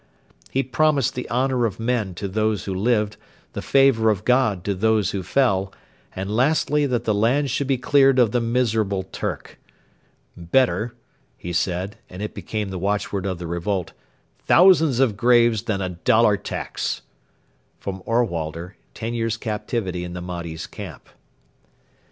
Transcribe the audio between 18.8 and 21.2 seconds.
TEN YEARS' CAPTIVITY IN THE MAHDI'S CAMP.